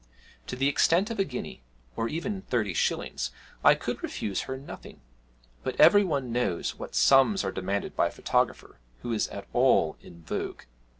[0.47, 1.61] To the extent of a guinea
[1.95, 3.29] (or even thirty shillings)
[3.63, 4.99] I could refuse her nothing;
[5.63, 9.97] but every one knows what sums are demanded by a photographer who is at all
[10.01, 10.63] in vogue.